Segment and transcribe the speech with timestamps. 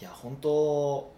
[0.00, 1.10] いや本当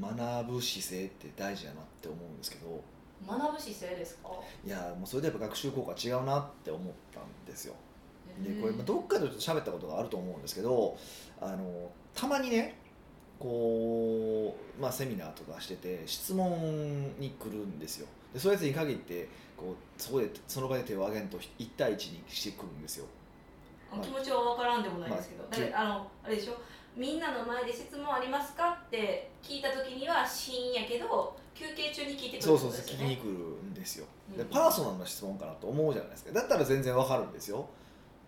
[0.00, 2.80] 学ぶ姿勢って大事やなって思うんですけど。
[3.26, 4.28] 学ぶ姿勢ですか？
[4.64, 7.74] いやもうそれでやっぱ学習効果違うなって思ったんですよ。
[8.44, 10.96] でこれどっかでちょっと喋ったことがあると思うんですけど
[11.40, 12.78] あのたまにね
[13.40, 18.06] こう、まあ、セミナーとかしてて質問に来るんですよ。
[18.32, 23.06] でそういうやつに限ってこうそこでその場で手を挙げんと1対1にしてくるんですよ。
[23.90, 26.52] まあ気持ちは分からんでもないですけど、まああのあれでしょ？
[26.98, 28.76] みんなの前で質問ありますか？
[28.88, 34.06] って聞いた時にはシーンやけど休憩中に聞いてくるそうそうそう聞きに来るんですよ
[34.36, 37.68] でうんパーソナルな質問かなと思うじゃないですかだったら全然わかるんですよ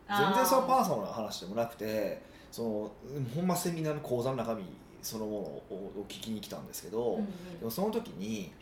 [0.09, 2.92] 全然そのパーソナルな話でもなくてその
[3.34, 4.64] ほんまセミナーの講座の中身
[5.02, 7.27] そのものをを聞きに来たんですけど、うんうん
[7.59, 8.52] でもその時に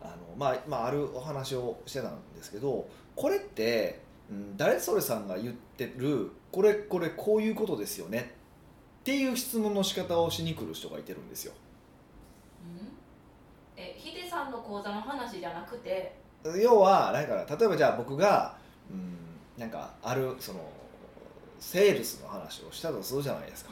[0.00, 8.37] あの、まあまあ、あるお話をしてたんですけどこれって、うん、誰それさんが言ってるこれこれこういうことですよね
[9.08, 11.54] っていう質問の仕方をしに来る人がいてるんですよ。
[12.62, 13.82] うん？
[13.82, 16.14] えヒデさんの講座の話じゃなくて？
[16.62, 18.54] 要はなんか例えばじゃあ僕が、
[18.90, 19.16] うん、
[19.56, 20.60] なんかあるその
[21.58, 23.70] セールスの話をしたとするじゃないですか。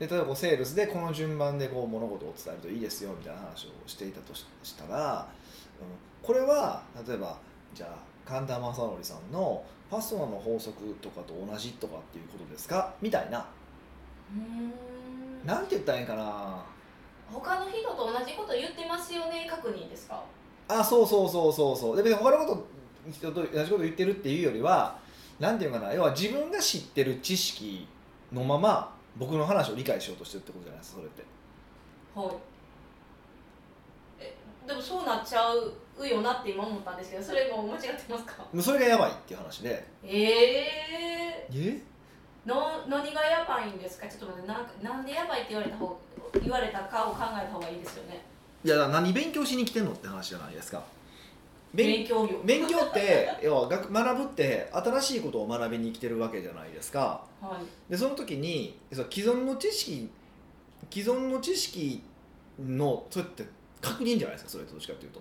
[0.00, 5.28] で例えばセールスでこの順番でこう物事を伝えるといいですよみたいな話をしていたとししたら、
[5.80, 5.86] うん、
[6.20, 7.38] これは例えば
[7.72, 12.92] じゃあ神田正則さんのパスワの法則とかと同じとかっていうことですか？
[13.00, 13.44] みたいなうん
[15.44, 16.64] なんて言ったらいいんかな。
[17.32, 20.22] 他の人と同じこと言ってますよね確認ですか？
[20.68, 21.96] あそうそうそうそうそう。
[21.96, 22.66] で別に他のこと
[23.10, 24.98] 人と同じこと言ってるっていうよりは
[25.38, 25.92] なんていうかな。
[25.92, 27.86] 要は自分が知ってる知識
[28.32, 31.24] のまま僕の話を理解しようとしてるってことじゃないですかそれって。
[32.14, 32.28] はい。
[34.20, 34.34] え
[34.66, 38.46] でもそうなっちゃうよなって今思ったんですけどそれも間違ってますか？
[38.62, 39.86] それがやばいっていう話で。
[40.02, 41.82] えええ？
[42.46, 44.06] の何がやばいんですか？
[44.08, 45.98] ちょっと待ってなんかなんでやばいって言われた方
[46.42, 48.24] 言われたかを考えた方がいいですよね。
[48.64, 50.82] いやだから何勉強しに来てんのって話じゃないですか。
[51.74, 57.24] 勉勉強業勉強って 要は学学ぶって新しいことを学びに来てるわけじゃないですか。
[57.40, 57.90] はい。
[57.90, 60.10] でその時にその既存の知識
[60.90, 62.02] 既存の知識
[62.60, 63.44] のそれって
[63.80, 65.20] 確認じゃないですかそれとどっちかっていうと。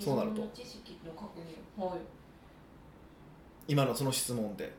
[0.00, 0.36] そうなると。
[0.36, 1.84] 既存の知識の確認。
[1.84, 1.98] はい。
[3.68, 4.72] 今のその質問って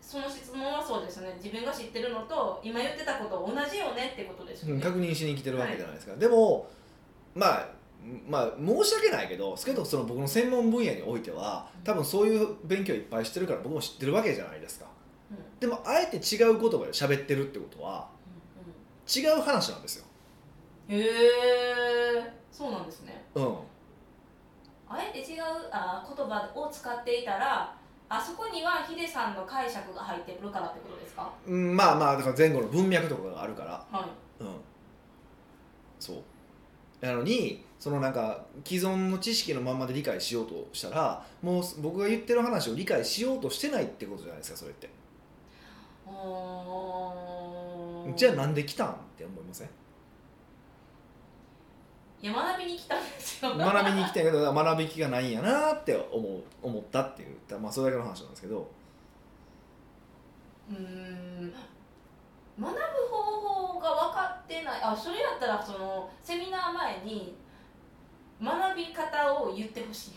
[0.00, 1.38] その質問はそうですね。
[1.42, 6.68] 自分が知ってるのと今言ってたこと同じよねってことですよね、うん確認しに来てるわけじゃないですか、でも
[7.34, 7.68] まあ
[8.26, 14.86] まあ申し訳ないけどけどその僕の専門分野においては多分そういう勉強いっぱいしてるから僕も知ってるわけじゃないですか。
[15.30, 15.36] うん。
[15.36, 18.08] うんでもあえて違う言葉で喋ってるってことは
[19.12, 20.04] 違う話なんですよ。
[20.88, 23.24] うんへえそうなんですね。
[23.34, 23.56] うん。
[24.88, 27.76] あえて違うあ言葉を使っていたら
[28.10, 31.30] あそこにはヒデさんの解釈が入ってくるからってことですか？
[31.46, 33.84] うんまあまあだから前後の文脈とかがあるから。
[33.90, 34.06] は
[34.40, 34.42] い。
[34.42, 34.48] うん。
[36.00, 36.16] そう。
[37.04, 44.88] なのにそのなんか既存の知識のまんまで理解しようとしたらもう僕が言ってる話を理解しようとしてないってことじゃないですかそれって。
[48.16, 49.68] じゃあなんで来たんって思いません？
[52.20, 53.56] いや学びに来たんですよ。
[53.56, 58.68] 学びに来たけど学び気がないんやなって思う思ったっていうまあそれだけの話なんですけど。
[60.70, 61.52] うーん。
[62.60, 64.80] 学ぶ方法が分かってない。
[64.82, 67.36] あそれやったらそのセミナー前に
[68.42, 70.10] 学び方を言ってほしい。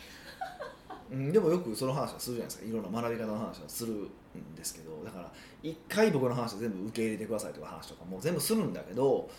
[1.13, 2.65] うん、でもよくその話はするじゃないですか。
[2.65, 5.03] いろんな学び方の話はするんですけど。
[5.03, 5.31] だから
[5.61, 9.29] 一回僕の話全部受け入れてくださいとか話とかも全部するんだけど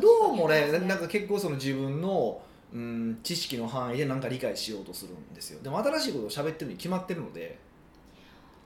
[0.00, 2.40] どうもね確かになんか結構その自分の、
[2.72, 5.62] うん、知識の範囲で何か理解しようとするんですよ。
[5.62, 7.58] でも新しいことを喋ってるに決まってるので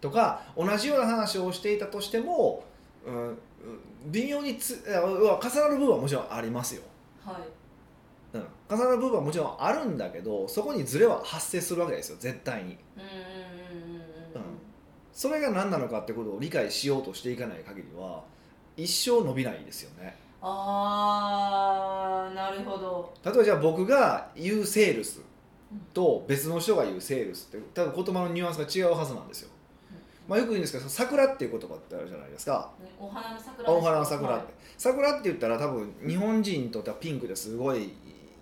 [0.00, 2.64] とか同じような話をしていたとしても、
[3.04, 3.38] うん、うん
[4.06, 6.82] 微妙につ重なる部分はもちろんありますよ、
[7.24, 8.36] はい。
[8.36, 12.16] うん、重なる部分はもちろんあるんだけどそこにズレは発生するわけですよ。
[12.18, 12.78] 絶対に。
[15.12, 18.24] それが何なのかってことを理解しようとしていかない限りは
[18.76, 23.12] 一生伸びないですよねあーなるほど。
[23.24, 25.20] 例えばじゃあ僕が言うセールス
[25.94, 29.50] と別の人が言うセールスって多分言葉のニュアンスが違うはずなんですよ、
[30.28, 32.70] まあ、よく言うんですけど桜っていう言葉ってあるじゃないですか。
[32.82, 34.36] ねお花の桜お花の桜。
[34.36, 34.54] って、はい。
[34.76, 37.92] 桜って言ったら多分日本人にとってはピンクですごい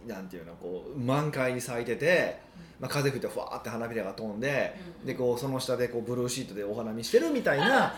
[0.06, 2.40] なんていうのこう満開に咲いてて、
[2.80, 5.06] まあ、風吹いてふわーって花びらが飛んでうん。
[5.06, 7.94] でこうその下でこうブルーシートでお花見してるみたいなは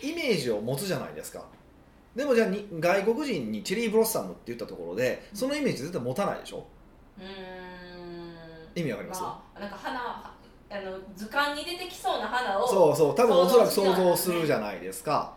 [0.00, 0.10] い。
[0.10, 1.44] イメージを持つじゃないですか
[2.14, 6.66] でもじゃあに外国人にチェリーブロッサムって言ったところでそのイメージ絶対持たないでしょ？
[7.18, 7.26] うーん。
[8.74, 10.34] 意味わかります、まあ、なんか花
[10.70, 15.34] あの図鑑に出てきそうな花をそうそう多分おそらく想想像像するじゃないですか。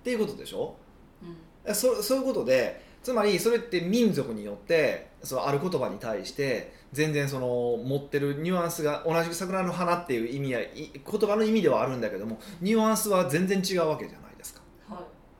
[0.00, 0.74] っていうことでしょ？
[1.22, 1.36] うん。
[1.64, 7.46] えそそういうことでつまりそれって民族によってそのある言葉に対して全然その
[7.84, 14.27] 持ってるニュアンスが同じ桜の花っていう意味やい言葉の意味ではあるんだけどもニュアンスは全然違うわけじゃない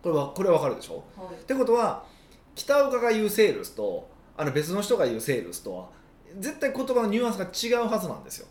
[0.09, 1.03] これはこれわかるでしょ？
[1.17, 1.35] いはい。
[1.35, 2.05] ってことは
[2.55, 5.89] 北岡が言うセールスとあの別の人が言うセールスとは
[6.39, 8.47] 絶対言葉のニュアンスが違うはずなんですよ。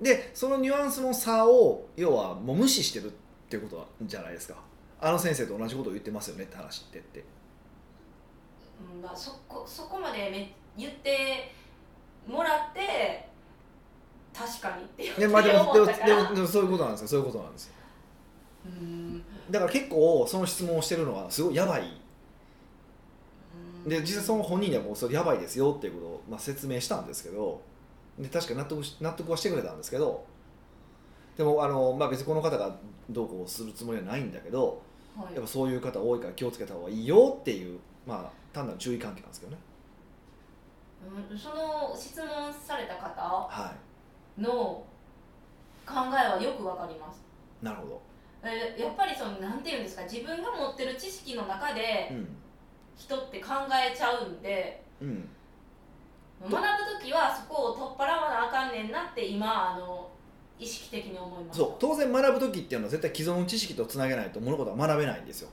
[0.00, 3.14] でそのニュアンスの差を要はもう無視してるっ
[3.48, 4.54] ていうことじゃないですか。
[5.00, 7.24] あの先生と同じことを言ってますよねって話ってって。
[8.94, 11.52] うんまあ、そこそこまでめ言って
[12.28, 13.28] もらって
[14.32, 15.42] 確かにって言って思っ
[15.86, 16.06] たから。
[16.06, 17.08] でもでもそういうことなんですよ。
[17.08, 17.72] そういうことなんですよ。
[17.72, 17.77] うん
[19.50, 21.82] だから結構その質問をしてるのがすごいやばい。
[23.86, 27.62] で実際その本人でもそれやばいですよっていうことを、まあ、説明したんですけど
[28.18, 30.26] で確かに納得し納得はしてくれたんですけど
[31.38, 32.76] でもあの、まあ、別にこの方が
[33.08, 34.82] どうこうするつもりはないんだけど
[35.18, 35.34] はい。
[35.34, 39.58] やっぱそういう方多いから気をつけた方がいいよっていう、まあ、単なる注意喚起なんですけどね。
[41.30, 41.38] うん。
[41.38, 43.74] その質問された方は
[44.38, 44.84] の
[45.84, 47.20] 考えはよくわかります。
[47.60, 48.07] いなるほど、え
[48.42, 52.28] やっぱりそのなんていうんですか自分が持ってる知識の中でうん。
[52.96, 55.28] 人って考えちゃうんでうん、
[56.42, 56.58] 学ぶ
[57.00, 60.10] 時はそこを取っ払わなあかんねんなって今あの
[60.58, 61.58] 意識的に思います。
[61.58, 61.72] そう。
[61.78, 65.50] 当然学ぶ時っていうのは絶対既存の知識とつなげないと物事は学べないんですよ。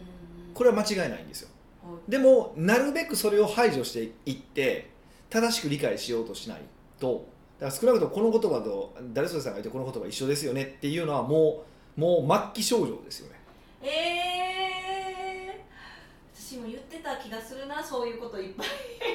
[0.00, 0.54] うん。
[0.54, 1.48] これは間違いないんですよ。
[1.84, 2.10] はい。
[2.10, 4.90] でもなるべくそれを排除していって
[5.28, 6.62] 正しく理解しようとしない
[6.98, 7.28] と。
[7.60, 13.38] だから少なくともこの言葉と誰それさんが言ってこの言葉一緒ですよねっていうのはもうもう末期症状ですよね。
[13.82, 18.66] えー、私も言ってた気がするなそういうこといっぱい。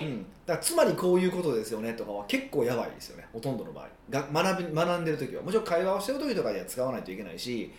[0.02, 3.28] うん、だつまりこういうことですよねとかは結構やばいですよね。
[3.32, 3.88] ほとんどの場合。
[4.10, 5.42] が学び学んでる時は。
[5.42, 7.72] もちろん会話をしてる時とかには使わないといけないし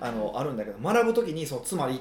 [0.00, 2.00] あのあるんだけど学ぶ時にそのつまり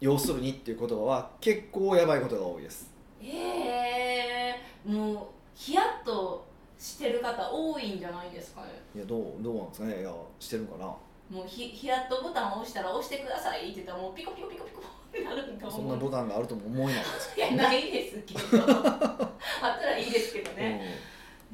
[0.00, 2.90] 要するにっていう言葉は結構やばいことが多いです。
[3.22, 6.46] えー、もうヒヤッと
[6.78, 8.68] してる方多いんじゃないですかね。
[8.96, 10.00] いやどうどうなんですかね。
[10.00, 10.94] いやしてるんかな
[11.30, 17.34] もうヒヒヤッとボタンを押したら押してくださいって言ったらもうピコピコピコピコってなるんだそんなボタンがあるとも思えないです。
[17.38, 18.66] いやないですけど。
[18.66, 20.98] あったらいいですけどね、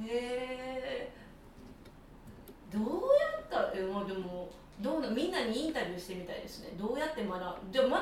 [0.02, 1.12] へえ
[2.72, 2.88] どうや
[3.38, 4.48] ったらえまあでも
[4.80, 6.70] どうなみんなにインタビューしてみたいですね。
[6.78, 7.32] どうやって学
[7.66, 7.72] ぶ？
[7.72, 7.96] で学ぶ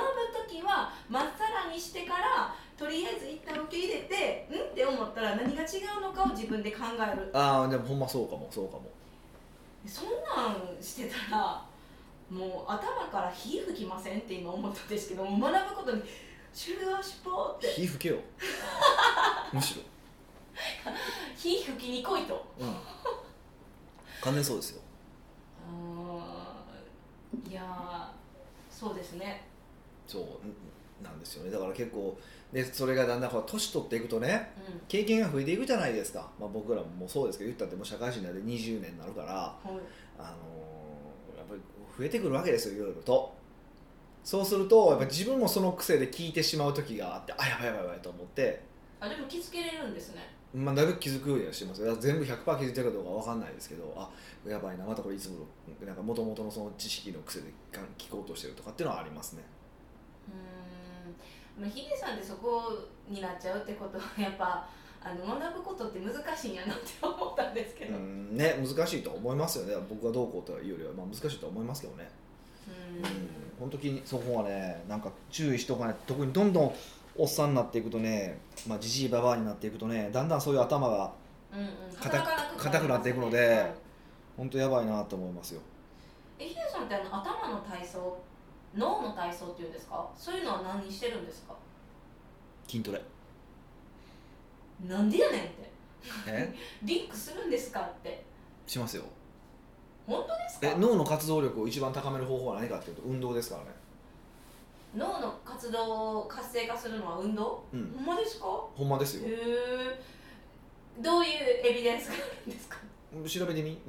[0.48, 4.58] 時はまっさらにしてからとりあえず一旦受け入れてん？
[4.60, 5.66] って思ったら何が違
[5.98, 7.30] うのかを自分で考える。
[7.32, 8.90] ああでもほんまそうかもそうかも
[9.86, 11.64] そんなんしてたら
[12.30, 16.02] もう頭から火吹きませんって今思ったんですけども学ぶことに
[16.52, 17.66] シュガーシュポーって。
[17.66, 18.16] 火吹けよ。
[19.52, 19.82] むしろ。
[21.36, 22.46] 火吹きに来いと。
[22.58, 22.76] うん。
[24.20, 24.80] 完全にそうですよ。
[27.48, 28.08] いやー
[28.72, 29.44] そうですね。
[30.06, 30.22] そう
[31.02, 31.50] なんですよね。
[31.50, 32.18] だから結構
[32.52, 34.80] でそれがだんだんこう年取っていくとねうん。
[34.86, 39.68] 経験が増えていくじゃないですか、まあ、僕らもそうですけど言ったってもう社会人になって20年になるから、はい。
[40.18, 40.34] あのー
[41.36, 41.60] やっぱり
[41.98, 43.34] 増えてくるわけですよいろいろと。
[44.22, 48.62] そうするとやっぱ自分もその癖で聞いてしまう時があってあやばいやばいやばいと思って、
[49.00, 50.22] あでも気づけれるんですね。
[50.54, 51.96] まあ、だいぶ気づくようにはしてますよ。
[51.96, 54.08] 全部100%気づいてるかどうかわかんないですけどあ
[54.48, 55.40] やばいなまたこれいつも
[55.80, 57.52] のなんか元々のその知識の癖で
[57.98, 59.42] 聞こうとしてるとかっていうのはありますね
[61.58, 62.72] まあヒデさんってそこ
[63.08, 64.68] になっちゃうってことは やっぱ
[65.02, 69.74] あの学ぶことって難しいんやなって思ったんですけど、ね難しいとは思いますよね。
[69.88, 72.10] 僕はどうこうというよりは、まあ、難しいとは思いますけどね。
[72.66, 73.04] うん。
[73.60, 76.74] 本当にそこはねなんか注意しとかない特にどんどん
[77.16, 81.12] おっさんになっていくとねまあじじいばばあになっていくとねだんだんそういう頭が
[81.52, 81.68] うんうん。
[81.96, 83.74] 硬くなっていくのではい
[84.36, 85.60] 本当やばいなと思いますよ。
[86.38, 88.18] えヒデさんってあの頭の体操
[88.74, 90.08] 脳の体操っていうんですか？
[90.16, 91.54] そういうのは何してるんですか？
[92.66, 93.00] 筋トレ。
[94.88, 95.70] なんでやねんって。
[96.26, 96.54] え？
[96.82, 98.24] リンクするんですかって。
[98.66, 99.04] しますよ。
[100.06, 100.68] 本当ですか？
[100.68, 103.70] え脳の活動力を一番高める方法は何かっていうと運動ですからね。
[104.96, 107.92] 脳の活動を活性化するのは運動、うん。
[107.96, 108.46] ほんまですか？
[108.46, 109.28] ほんまですよ。
[109.28, 110.02] へえ
[111.00, 111.30] どういう
[111.66, 112.16] エビデンスがあ
[112.46, 112.78] るんですか？
[113.28, 113.78] 調べてみ。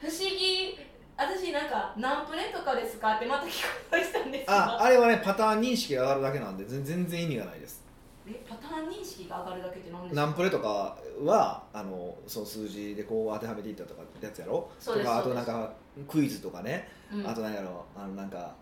[0.00, 0.78] 不思議
[1.18, 3.48] 私なんかナンプレとかですかってまた聞
[3.90, 4.52] こえしたんですけど。
[4.52, 7.84] ああれはねパターン認識が上がるだけなんで全全然意味がないです。
[8.24, 10.20] えパターン認識が上がるだけって何ですか？
[10.22, 14.70] ナンプレとかはあのその数字でこう当てはめていったとかってやつやろ？
[14.78, 15.72] そうですとかあとなんか
[16.06, 17.26] クイズとかね、うん。
[17.26, 17.84] あと何やろ？
[17.96, 18.54] あのなんか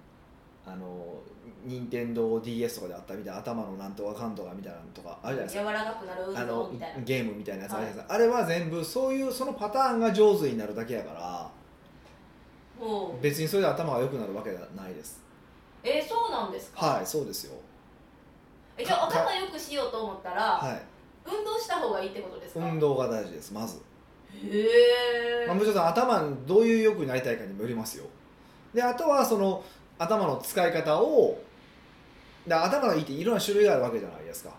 [0.65, 1.21] あの
[1.65, 5.71] 任天堂 d s とかであったみたいな頭のなんとかかんとかみたいなのとかあるじゃないですか。
[5.71, 7.03] 柔らかくなる運あの動みたいな。
[7.03, 11.51] ゲームみたいなやつあるじゃないですか、あれは全部そういうそのパターンが上手になるだけやから
[13.23, 15.23] 別にそれで頭が良くなるわけじゃないです。
[15.83, 16.87] えー、そうなんですか？
[16.87, 17.55] はいそうですよ。
[18.77, 20.83] えじゃあか頭良くしようと思ったら、はい。
[21.25, 22.61] 運動した方がいいってことですか？
[22.61, 23.81] 運動が大事ですまず、
[24.35, 28.05] へえ、まあ、むしろ頭にどういう欲になりたいかにもよりますよ。
[28.75, 29.65] であとはその
[29.99, 31.41] 頭の使い方を
[32.47, 34.51] で頭がいいっていろんな種類があるわけじゃないですか。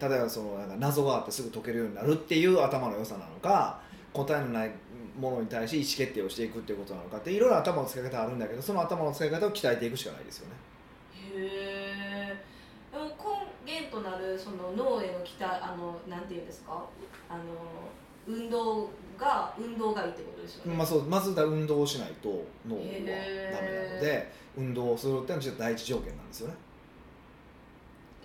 [0.00, 3.80] 例えばそのなんか謎があってすぐ解けるようになるっていう頭の良さなのか
[4.12, 4.70] 答えのない
[5.18, 10.54] ものに対して意思決定をしていくっていうことなのかっていろいろ頭の使い方あるんだけどその頭の使い方を鍛えていくしかないですよね。
[11.34, 12.44] へえ
[12.92, 13.04] でも
[13.66, 16.84] 根源となるその脳への期待あのなんていうんですか？
[17.28, 17.42] あの
[18.26, 23.00] 運動が運動がいいってことですよね、まあ、そうまずだ運動をしないと脳はダメ
[23.88, 26.54] なので運動をするっていうのは第一条件なんですよね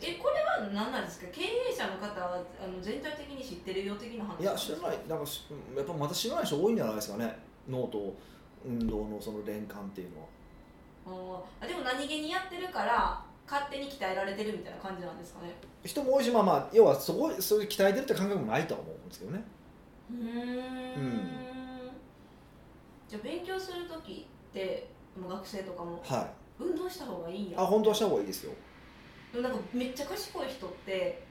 [0.01, 1.27] えこれは何なんですか？
[1.31, 4.97] 経営者の方はあの全体的に知ってるよ的な話いや知らない。
[5.07, 5.45] なんかし
[5.75, 7.37] やっぱまた知らない人多いんじゃないですかね。
[7.69, 8.13] 脳と
[8.65, 10.27] 運動のその連関っていうのは。
[11.61, 15.53] あでも何気にやってるから勝手に鍛えられてるみたいな感じなんですかね？
[15.83, 19.43] 人も多いしまあまあ要はそこそういう鍛えてるって感覚もないとは思うんですけどね。
[20.11, 20.17] うー
[20.97, 21.29] ん。
[23.07, 24.89] じゃあ勉強する時って
[25.29, 26.63] 学生とかもはい。
[26.63, 27.61] 運動した方がいいんや。
[27.61, 28.53] あ本当はした方がいいですよ
[29.33, 31.23] でもなんかめっちゃ賢い人って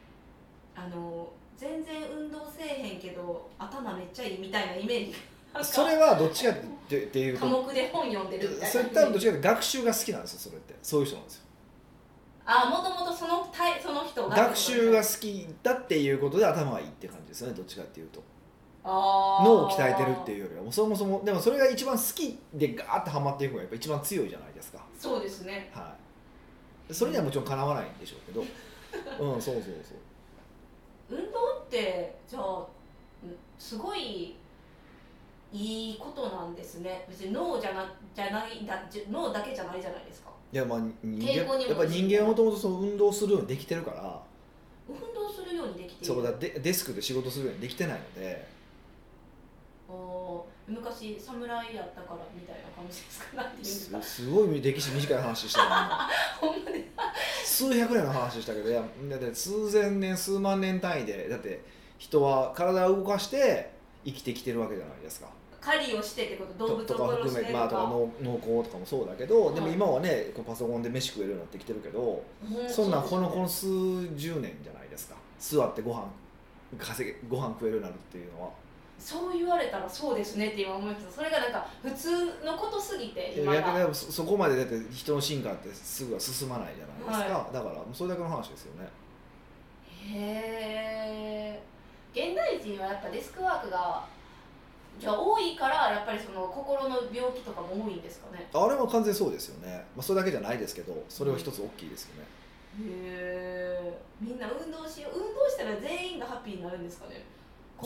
[0.74, 5.14] あの全然運動せえへんけど頭めっちゃいいみたいなイメージ
[5.62, 6.54] それはどっちかっ
[6.88, 10.74] てっていう科と目で本読んでるみたいなそれ多分どっちかっていうと学習が好きなんですよそれって。
[10.82, 11.42] そういう人なんですよ。
[12.44, 14.34] あもともとそのタイその人が。
[14.34, 18.22] 学習が好きだっていうことで頭がいいって感じですよねどっちかっていうと。
[18.84, 20.62] 脳を鍛えてるっていうよりは。
[20.62, 24.84] もうそもそもでもそれが一番好きでガーッとハマっていくのがやっぱ一番強いじゃないですか。
[24.98, 25.70] そうですね。
[25.72, 26.01] はい
[26.92, 28.44] それにはもちろんかなわないんでしょうけど。
[29.34, 29.94] うんそうそうそ
[31.16, 31.18] う。
[31.18, 32.58] 運動ってじゃあ
[33.22, 34.36] うんすごい
[35.52, 37.04] いいことなんですね。
[37.08, 40.30] 別に脳じゃなじゃないだじ脳だけじゃないじゃないですか。
[40.52, 44.22] いやまあ人間やっぱ人間はもともとその運動するようにできてるから。
[44.88, 46.14] 運動するようにできている。
[46.14, 48.46] そうだデデスクで仕事するようにできてないので
[50.82, 54.02] 昔侍やったからみたいな感じですかなんていうんですか？
[54.02, 56.08] す すごい歴史短い話したな
[56.40, 56.84] ほんまに。
[57.44, 61.60] 数百年の話したけどいやだって数千年数万年単位でだって
[61.98, 63.70] 人は体を動かして
[64.04, 65.28] 生きてきてるわけじゃないですか。
[65.60, 66.66] 狩りをしてってこと？
[66.66, 72.68] 動物とかを殺含めて、してとか,、まあ、とか農農耕とかもそうだけど、でもはい今はねこうパソコンで飯食えるようになってきてるけど、うん。
[72.68, 73.66] そんなんこのこうの数
[74.16, 75.14] 十年じゃないですか。
[75.38, 76.04] 座ってご飯
[76.76, 78.50] 稼げご飯食えるようになるっていうのは
[79.04, 88.88] そう言われたらそうですねって今思いましたそれがなんか普通のことすぎて今逆にそそこまでだって人の進化ってすぐは進まないじゃないですか、だからもうそれだけの話ですよね。
[90.14, 91.62] へえ
[92.14, 94.04] 現代人はやっぱデスクワークが
[95.00, 98.46] じゃあ多いからやっぱりその心の病気とかも多いんですかね？
[98.54, 102.26] あれも完全にそうですよね、まあ、それだけじゃないですけどそれは一つ大きいですよね、
[102.84, 107.24] へえみんな運動しよう運動したら全員がハッピーになるんですかね？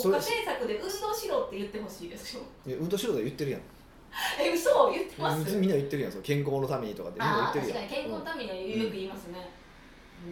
[0.03, 2.43] 国家政策で運動しろって言ってほしいですよ。
[2.67, 3.61] いや運動しろと言ってるやん。
[4.41, 5.57] え嘘言ってます？
[5.57, 7.21] みんな言ってるやんその健康のためにとかって。
[7.21, 7.88] みんな言ってるやん。
[7.88, 9.50] 確かに健康のためにはうんよく言いますね、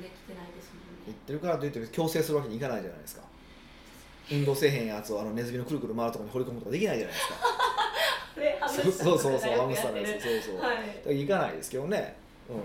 [0.01, 1.05] できてないですもんね。
[1.07, 3.23] 言ってるからといって強制するわけにいかないじゃないですか。
[4.33, 7.35] 運動せえへんやつをあのネズミのくるくる回るところに掘り込むとかできないじゃないですか。
[9.05, 10.77] そうそうそうハムスターのよくやってるやつそうそう、だはい。
[10.77, 12.17] からいかないですけどね。
[12.49, 12.57] うん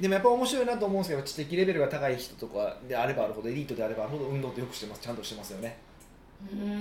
[0.00, 5.00] でもやっぱ面白いなと思うんですけど知的レベルが高い人とかであればあるほどエリートであればあるほど運動ってよくしてます。
[5.00, 5.78] ちゃんとしてますよね。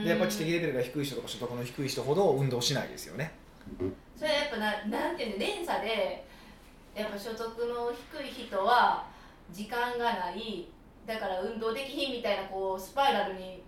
[0.03, 3.33] でやっぱ知的レベルが低い人とか所得の低い人ほど運動しないですよね。
[4.17, 6.25] それはやっぱななんていうの連鎖で
[6.95, 9.05] やっぱ所得の低い人は
[9.51, 10.67] 時間がない。
[11.05, 13.61] だから運動できひんみたいなこうスパイラルに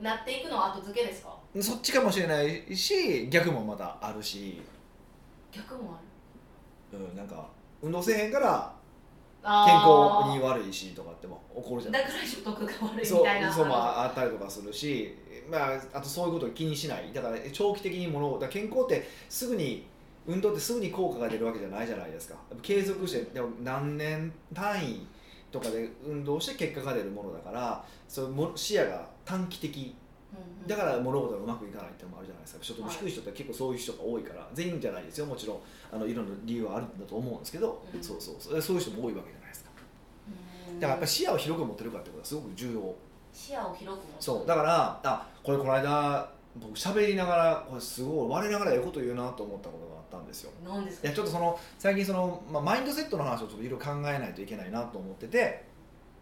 [0.00, 1.34] なっていくのは後付けですか？
[1.60, 4.60] そっちかもしれないし逆もまたあるし、
[5.50, 5.98] 逆も
[6.92, 6.98] ある。
[6.98, 7.48] うん、なんか
[7.84, 8.74] 運動せえへんから
[9.42, 12.02] 健康に悪いしとかっても起こるじゃない。
[12.02, 13.52] だから所得が悪いみたいな。
[13.52, 15.14] そうもあったりとかするし、
[15.50, 17.12] まあ、あとそういうことを気にしない。
[17.12, 19.86] だから長期的にものをだ健康ってすぐに
[20.26, 22.36] 運動ってすぐに効果が出るわけじゃないじゃないですか。
[22.62, 25.06] 継続してでも何年単位
[25.52, 29.94] とかで運動して結果が出るものだからそうも視野が短期的
[30.66, 32.64] だから物事がうまくいかないっていうのもあるじゃないですか。
[32.64, 35.26] 所得低い人って結構そういう人が多いから全員じゃないですよ。
[35.26, 35.58] もちろん
[35.92, 38.62] あのいろんな理由はあるんだと思うんですけど、うんそうそうそう。
[38.62, 39.70] そういう人も多いわけじゃないですか。
[40.70, 40.80] うん。
[40.80, 42.34] だからやっぱり視野を広く持ってるかってことはす。
[42.34, 42.94] ごく重要。
[43.32, 44.46] 視野を広く持つそう。
[44.46, 50.52] だからあこれこの間僕喋りながらこれすごい我ながらええこと言うなと思ったことがあったんですよ。
[50.64, 51.08] なんですか？
[51.08, 55.64] いやちょっとその最近その、まあ、マインドセットの話をちょっといろいろ考えないといけないなと思ってて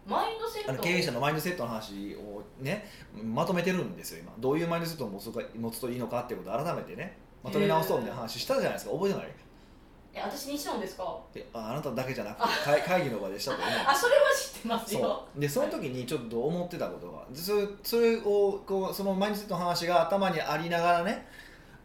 [0.05, 2.89] マインドセットあの経営者のマインドセットの話をね
[3.23, 4.33] まとめてるんですよ今。
[4.39, 8.91] どういうマインドセットを持つか持つといいのかっていうことを改めてねまとめ直そうみたいな話したじゃないですか。
[8.93, 9.27] 覚えてない？
[10.15, 11.17] え私にしたんですか？
[11.35, 13.69] えああなただけじゃなくて会会議の場でしたと思う。
[13.87, 15.27] あそれは知ってますよ。
[15.37, 21.27] でその時にちょっと思ってたことがでそれそれをこうそのマインドセットの話が頭にありながらね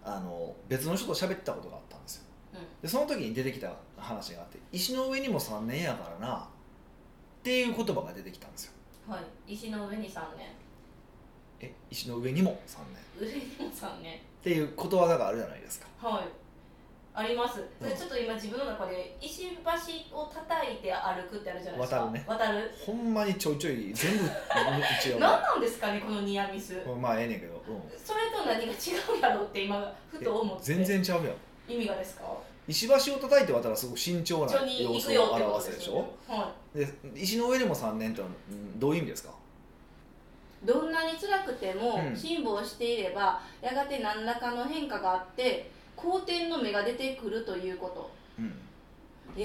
[0.04, 2.25] あの別の人と喋ったことがあったんですよ。
[2.54, 2.60] うん。
[2.82, 6.48] でその時に出てきた話があって「石の上にも3年やからな」
[7.38, 8.73] っていう言葉が出てきたんですよ。
[9.09, 9.52] はい。
[9.54, 10.47] 石の上に3年。
[11.61, 12.78] え石の上にも3
[13.21, 13.28] 年。
[13.28, 14.16] 上にも3年。
[14.16, 15.87] っていうことわざがあるじゃないですか。
[16.00, 16.23] はい。
[17.14, 17.88] あります、うん。
[17.88, 21.97] でちょっと今自分の中で石橋を叩いて歩くってあるじゃないですか。
[22.00, 22.25] 渡るね。
[22.26, 22.71] 渡る。
[22.87, 26.80] ほんまにちょいちょい全部一応 何なんですかねこのニアミス。
[27.00, 27.83] まあええねんけど、うん。
[27.99, 30.64] それと何が違うやろって今ふと思って。
[30.64, 31.73] 全然ちゃうやん。
[31.73, 32.23] 意味がですか？
[32.68, 36.07] 石橋を叩いて渡るすごく慎重な様子を表すでしょ？
[36.28, 38.23] はで石の上にも3年って
[38.76, 39.30] どういう意味ですか？
[40.62, 42.16] い、どんなに辛くてもうん。
[42.16, 48.11] 辛抱していれば、やがて何らかの変化があって好転の芽が出てくるということ。
[48.38, 48.54] うん。
[49.37, 49.42] え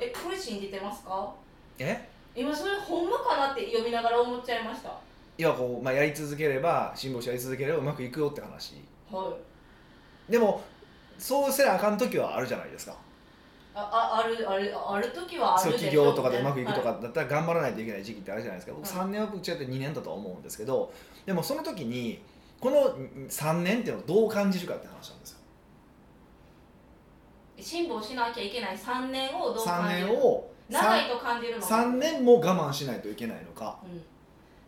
[0.00, 1.32] ー、えこれ信じてますか？
[1.78, 2.08] え？
[2.36, 4.90] 今それほんまかなって読みながら思っちゃいました。
[5.36, 8.74] いやこう、まあ、やり続ければ辛抱してやり続ければうまくいくよって話。
[9.10, 9.36] は
[10.28, 10.32] い。
[10.32, 10.62] でも
[11.18, 12.96] そうせなあかん時はあるじゃないですか
[13.76, 19.08] あああるあるある時はあるでしょ企業とかでうまくいくとはかだったら頑張らないといけない時期ってあるじゃないですか、僕はい。
[19.08, 20.92] 3年は違って2年だとは思うんですけど
[21.26, 22.20] でもその時に
[22.60, 22.96] この
[23.28, 25.38] 3年っていうのをどう感じるかって話なんですよ。
[27.56, 30.06] い辛抱しなきゃいけない3年をどう3感じる？
[30.08, 31.66] 年を長いと感じるのか。
[31.66, 33.78] 3年も我慢しないといけないのか。
[33.84, 34.02] うん、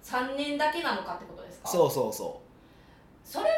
[0.02, 1.68] 3年だけなのかってことですか？
[1.68, 2.40] そうそうそ
[3.24, 3.56] それは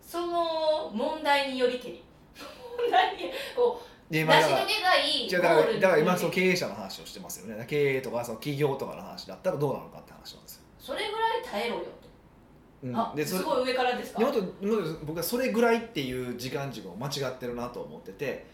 [0.00, 2.04] その問題によりけり。
[2.78, 7.64] 問題にこうでう今だから成し遂げない違うだからだから今その経営者の話をしてますよね。
[7.68, 11.90] 経営とかその企業とかの話だったらどうなのかって話なんですよ、それぐらい耐えろよと、
[12.84, 12.96] うん。
[12.96, 14.18] あですごい上からですか？
[14.20, 14.42] でもっと
[15.04, 18.46] 僕はそれぐらいっていう時間軸を間違ってるなと思ってて。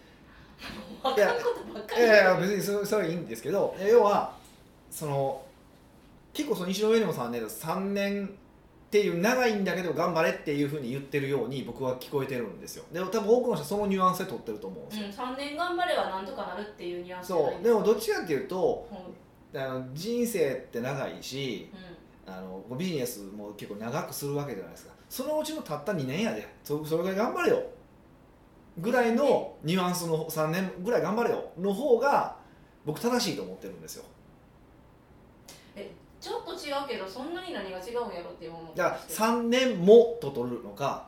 [1.03, 2.03] 分かんことばっかり。
[2.03, 4.35] いやいや別にそれそれはいいんですけどえ要は
[4.91, 5.43] その
[6.33, 8.31] 結構その西の上にも3年3年
[8.91, 12.85] っていう長いんだけど頑張れっていうふうに言ってるように僕は聞こえてるんですよ。
[12.93, 17.63] でも多分多くの人はそのニュアンスで取ってると思うんですよ、うん、3年頑張ればなんとかなるっていうニュアンスそう。
[17.63, 18.89] でもどっちかっていうと
[19.55, 19.61] うん。
[19.61, 21.71] あの人生って長いし
[22.27, 22.35] うん。
[22.35, 24.93] あのビジネスも結構長くするわけじゃないですか。
[25.09, 26.53] そのうちのたった2年やで。
[26.65, 27.63] そそれぐらい頑張れよ。
[28.79, 31.45] ぐらいのニュアンスの3年ぐらい頑張れよ。
[31.59, 32.37] の方が
[32.85, 34.05] 僕正しいと思ってるんですよ
[36.21, 38.79] ちょっと違うけどそんなに何が違うんやろって思って。
[38.79, 41.07] だからますけど3年もと取るのか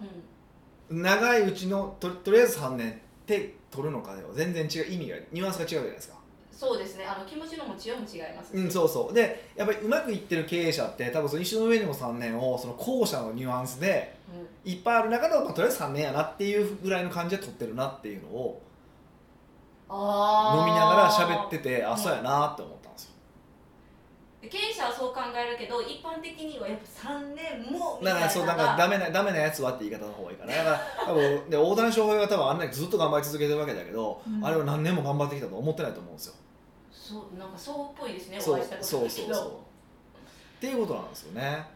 [0.90, 1.03] うん。
[1.03, 2.94] 長いうちのととりあえず3年っ
[3.27, 6.14] て取るのかでは全然違う意味がニュアンスが違うじゃないですか。
[6.51, 7.05] そうですね。
[7.05, 9.12] あの気持ちの持ちようも違いますうんそうそう。
[9.14, 14.16] でやっぱりうまくいってる経営者って多分その石の上にも3年をその後者のニュアンスで
[14.64, 14.72] うん。
[14.72, 18.62] いっぱいある中で、まあ、とりあえず3年やなっていうぐらいの感じで取ってるなっていうのを
[19.90, 22.82] 飲みながら喋っててあうんそうやなって思ったんですよ
[24.48, 34.44] 経営者はそう考えるけど一般的にはやっぱ3年もみだたいなからそうなんかダメなダメなやつはって言い方の方がいいかなだから多分で大谷翔平は多分あんなにずっと頑張り続けてるわけだけど、うん。
[34.44, 36.35] あれは何年も頑張ってきたと思ってないと思うんですよ。
[36.90, 41.66] そうなんかそうっぽいですねそうお会いしたことそうそうそうっていうことなんですよね。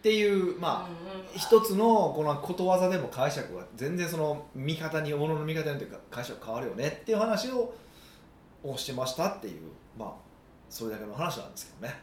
[0.00, 1.26] っていうまあ、うんうん。
[1.38, 7.72] 一つのこのことわざでも解釈が全然その見方にものの見方によって解釈変わるよねっていう話を
[8.62, 10.29] をしてましたっていうまあ
[10.70, 12.00] それだけの話なんですけどね。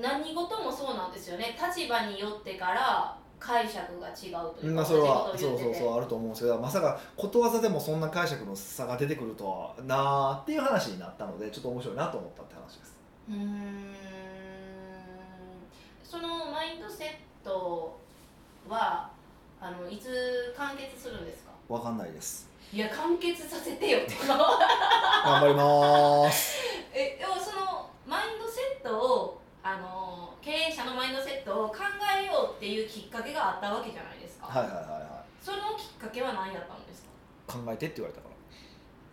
[0.00, 1.56] 何事もそうなんですよね。
[1.58, 4.34] 立場によってから解釈が違うという
[4.70, 12.96] か、まあそれはそうそうそうあると思うんですけどまさかことわざでもそんな解釈の差が出てくるとはなーっていう話になったのでちょっと面白いなと思ったって話です。
[13.28, 13.94] うーん。
[16.04, 17.08] そのマインドセッ
[17.44, 17.98] ト
[18.68, 19.10] は
[19.60, 21.50] あのいつ完結するんですか？
[21.68, 24.12] わかんないですいや完結させてよって。
[24.26, 24.38] 頑
[25.40, 26.56] 張りまーす。
[26.92, 31.76] えでもそのマインドセットをあの経営者のマインドセットを考
[32.20, 37.04] えようっていうきっかけがあったわけじゃないですか、はいはいはいはそのきっかけは何やったんです
[37.46, 37.58] か？
[37.58, 38.34] い考えてって言われたから。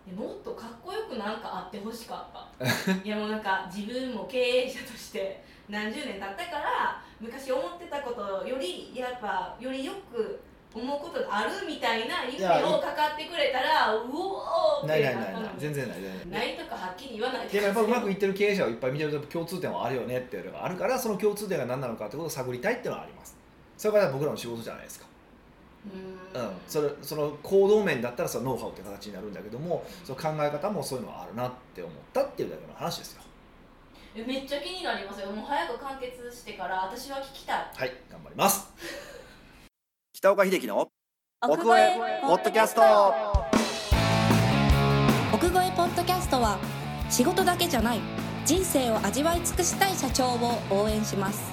[0.05, 2.93] えもっとかっこよくなんかあってほしかった。
[3.03, 10.41] いやもうなんか自分も経営者として何十年経ったから昔思ってたことよりやっぱよりよく
[10.75, 17.47] 思うことがあるみたいな夢をかかってくれたらうおーっないないないてない全然ない全然なないいとかはっきり言わない。
[17.47, 23.37] でもやっぱうまくいいってる経営者をいっぱい見てると共通点はあるよねっていうのがあるからその共通点が何なのかってことを探りたいっていうのはあります。
[23.77, 25.05] それから僕らの仕事じゃないですか。
[26.33, 33.21] ううん、それその行動面だったらそのノウハウって形になるんだけどもその考え方もそういうのがあるなって思ったっていうだけの話ですよ。
[34.15, 35.27] えめっちゃ気になりますよ。
[35.31, 37.57] もう早く完結してから私は聞きたい。
[37.75, 39.12] はい頑張ります
[40.23, 40.87] 北岡秀樹の
[41.41, 42.81] 奥越えポッドキャスト。
[45.33, 46.57] 奥越えポッドキャストは
[47.09, 47.99] 仕事だけじゃない
[48.45, 51.51] 人生を味わい尽くしたい社長を応援します。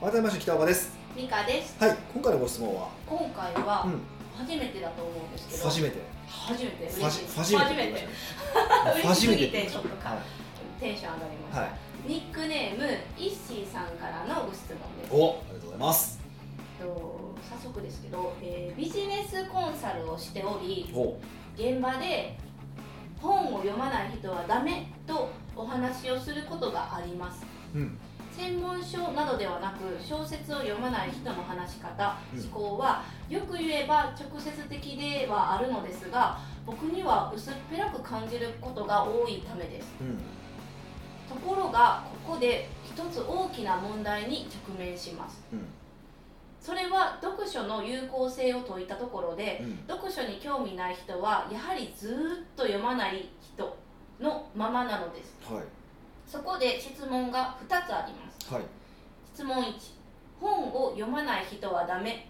[0.00, 0.96] 改めまして北岡です。
[1.14, 1.76] ミカです。
[1.78, 2.88] はい今回のご質問は？
[3.06, 4.00] 今回はうん。
[4.34, 6.00] 初めてだと思うんですけど、初めて。
[6.26, 6.90] 初めて。
[6.90, 7.76] 初めて。
[7.76, 7.92] テっ
[9.02, 9.06] て。
[9.06, 9.48] 初めて。
[9.52, 10.18] てちょっとか、はい。
[10.80, 11.70] テンション上がりました、はい。
[12.06, 12.86] ニックネーム
[13.18, 15.12] イッシーさんからのご質問です。
[15.12, 16.25] おありがとうございます
[16.86, 21.18] と早速ですけど、えービジネスコンサルをしておりお
[21.56, 22.38] 現場で
[23.20, 27.44] 本を読まない人はダメとお話をすることがあります。
[27.74, 27.98] うん。
[28.30, 32.40] 専門書などではなく小説を読まない人の話し方うん。
[32.40, 39.94] 思考はよく言えば直接的ではあるのですが僕には薄っぺらく感じることが多いためです。
[40.00, 40.18] うん。
[41.28, 45.42] ところがここで一つ大きな問題に直面します。
[45.52, 45.75] うん
[46.66, 49.78] それは読書の有効性を説いたところでうん。
[49.86, 53.76] 読書に興味ない人はやはりずーっと読まない人
[54.18, 55.36] のままなのです。
[55.48, 55.62] はい。
[56.26, 58.52] そこで質問が2つあります。
[58.52, 58.64] はい。
[59.32, 59.74] 質問1
[60.40, 62.26] 本を読まない人はダメ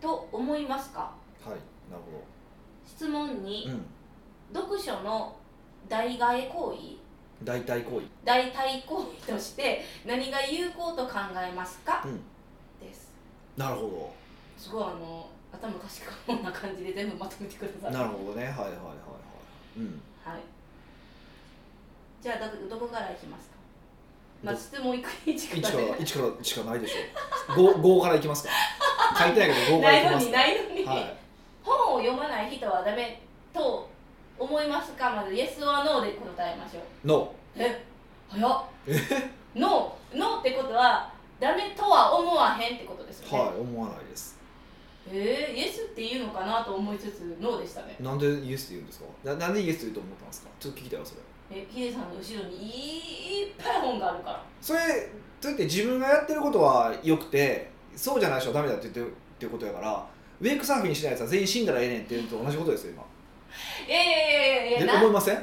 [0.00, 1.00] と思いますか？
[1.44, 1.90] はい。
[1.90, 2.24] なるほ
[2.86, 3.84] 質問ど2うん。
[4.54, 5.36] 読書の
[5.86, 7.44] 代替え行為？
[7.44, 8.06] 代替行為。
[8.24, 12.20] 代替行為として何が有効と考えますか、うん
[13.56, 14.12] なるほ
[14.58, 17.92] すごいあの頭かしこんな感じで全部まとめてくださどい。
[17.92, 18.44] なるほどね。
[18.44, 18.76] はいはいはいはい
[19.78, 20.02] うん。
[20.24, 20.40] はい。
[22.22, 23.56] じゃあどどこからいきますか？
[24.42, 28.50] まあど質問いく1 1かからら一からしかないでしょ 5, 5 からいきますか？
[29.18, 30.36] 書いてないけど5からないいのにきますか？
[30.36, 31.16] ないのに、はい。
[31.62, 33.20] 本を読まない人はダメ
[33.54, 33.88] と
[34.38, 35.10] 思いますか？
[35.10, 36.82] まずイエスはノーで答えましょう。
[37.06, 37.84] ノえ
[38.28, 38.64] 早っ。
[39.54, 44.36] ノーノーってことはダメとは思わへんってことですよね、はい思わないです。
[45.08, 47.96] えー、イエスって言うのかなと思いつつノーでしたね。
[48.00, 49.06] なんでイエスって言うんですか？
[49.24, 50.48] ななんでイエスって言うと思ったんですか？
[50.58, 51.20] ちょっと聞きたいわそれ。
[51.48, 52.56] えヒデさんの後ろに
[53.42, 54.42] いっぱい本があるから。
[54.60, 54.80] それ
[55.40, 60.06] それって自分がやってることはよくてそうじゃない人はダメだって言ってるっていうことやから
[60.40, 63.04] ウェイクサーフィンしないやつは全員死んだらええねんっていうのと同じことですよ今。
[63.86, 65.36] いやいやいやいやでな思いません？
[65.36, 65.40] う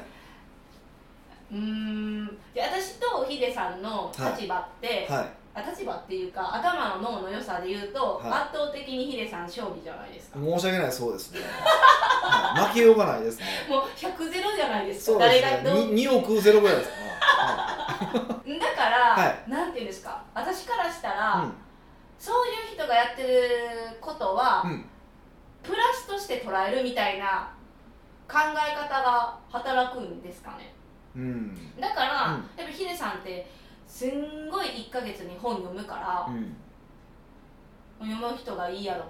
[1.53, 5.23] ーんじゃあ私とヒデさんの立場って、はい。
[5.23, 8.31] あ立場っていうか頭の脳の良さで言うと、はい。
[8.31, 10.39] 圧倒的にヒデさん勝利じゃないですか。
[10.39, 13.45] も申し訳ないそうですね、はい、負けようがないですね。
[13.69, 15.19] う100ゼロじゃないですか。
[15.19, 15.51] そうですね。
[15.63, 18.59] 誰がどう 2, 2億ゼロぐらいですかね、はい。
[18.59, 20.23] だから、はなんていうんですか。
[20.33, 21.53] 私からしたら、うん。
[22.17, 23.49] そういう人がやってる
[24.01, 24.85] ことは、うん。
[25.61, 27.53] プラスとして捉えるみたいな
[28.27, 30.73] 考え方が働くんですかね。
[31.15, 31.79] うん。
[31.79, 32.49] だから、うん。
[32.57, 33.47] やっぱヒデさんって
[33.93, 36.55] すんごい1ヶ月に本読むから、うん。
[38.09, 39.05] 読む人がいいやろっ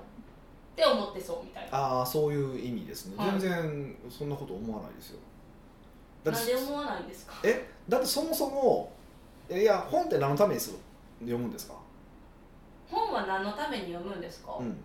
[0.76, 1.78] て思ってそうみたいな。
[1.78, 3.32] ああそういう意味ですね、はい。
[3.32, 5.20] 全然そんなこと思わないですよ。
[6.26, 7.36] なんで思わないんですか？
[7.44, 7.66] え？
[7.88, 8.92] だってそもそも
[9.50, 10.78] いや本って何のためにする？
[11.22, 11.76] 読むんですか？
[12.92, 14.76] 本は何のために読むんですか、うん。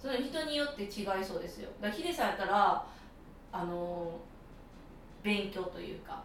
[0.00, 0.90] それ人によって違い
[1.22, 1.68] そうですよ。
[1.82, 2.86] だヒデさんやったら
[3.52, 4.18] あの
[5.22, 6.24] 勉強というか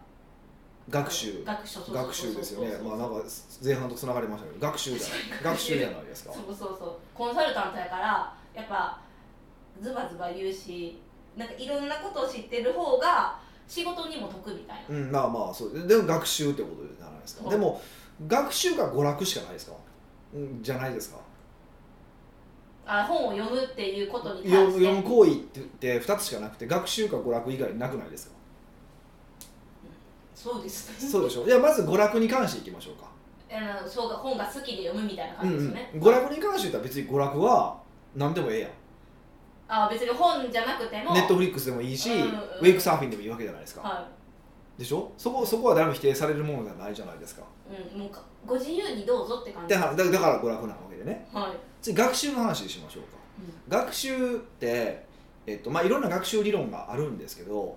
[0.90, 1.44] 学習。
[1.46, 2.36] 学習。
[2.36, 2.78] ですよね。
[2.84, 3.24] まあなんか
[3.64, 5.20] 前半とつながりましたけど学習じゃない。
[5.44, 6.34] 学習じゃないですか。
[6.34, 6.96] そうそうそう。
[7.14, 9.00] コンサルタントやからやっぱ
[9.82, 11.00] ズバズバ言うし
[11.38, 14.96] なんかいろんなことを知ってる方が仕事にも得みたいな。
[14.96, 15.74] うんまあまあそう。
[15.74, 17.44] ででも学習ってことじゃないですか。
[17.44, 17.82] はいでも
[18.28, 19.74] 学習が娯楽しかないですか？
[20.34, 21.20] うんじゃないですか。
[22.86, 24.86] あ本を読むっていうことに読む関して。
[24.86, 28.34] 読む行為って言って2つしかなくて学習か娯楽以外なくないですか？
[30.42, 31.10] そうですね。
[31.10, 31.46] そうでしょ。
[31.46, 33.12] いやまず娯楽に関していきましょうか。
[33.54, 37.78] あのそうが本が好きで読むみたいなうんうん感じですよね、娯楽に関して言ったら別に娯楽は
[38.16, 38.72] 何でもええやん。
[39.68, 44.08] あ別に本じゃなくてもネットフリックスでもいいし、うんうんウェイクサーフィンでもいいわけじゃないですか、は
[44.78, 45.12] でしょ？
[45.18, 47.44] そこそこは誰も否定されるものじゃないじゃないですか。
[47.70, 49.74] い、うん、もうかご自由にどうぞって感じ。
[49.76, 51.28] だからだだから娯楽なわけでね。
[51.32, 51.52] はい、
[51.82, 53.20] 次学習の話しましょうか。
[53.68, 55.06] 学習って、
[55.46, 57.76] えっとまあ、いろんな学習理論があるんですけど学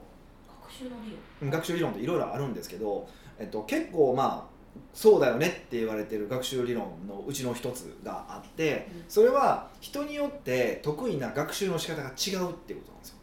[0.79, 3.09] 習の理うん学習理論っていろいろあるんですけど、
[3.39, 4.55] えっと、結構まあ
[4.93, 9.05] そうだよねって言われてる学習理論のうちの一つがあってうん。
[9.09, 13.17] それは人によって得意な学習の仕方が違うっていうことなんですよ。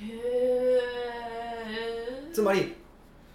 [0.00, 0.78] 由へ
[2.30, 2.74] えつまり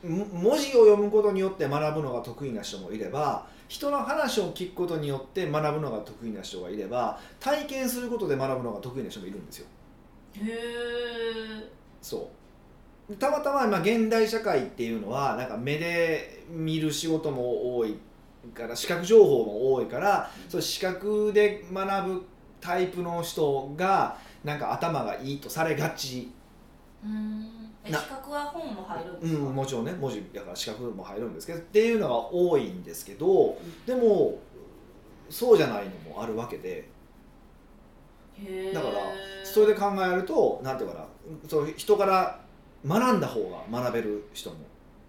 [0.03, 9.67] も文字を読むことによって学ぶのが得意な人もいれば人の話を聞くことによって学ぶのが得意な人がいれば体験することで学ぶのが得意な人もいるんですよ。
[10.35, 11.69] へえ
[12.01, 12.42] そう
[13.19, 17.97] たまたま今現代社会っていうのはなんか目で見る仕事も多い
[18.53, 22.25] から視覚情報も多いからそれ視覚で学ぶ
[22.59, 26.31] タイプの人がなんか頭がいいとされがち。
[27.03, 27.63] うん。
[27.85, 34.39] 資格は本も入るんうですか、ん、もちろんね文字だから資格も入るんですけどっていうのが多いんですけどでも
[35.29, 36.87] そうじゃないのもあるわけで。
[38.73, 38.95] だから
[39.43, 41.05] それで考えるとなんていうかな
[41.47, 42.39] そう人から
[42.85, 43.41] 学んだ方
[43.71, 44.57] が学べる人も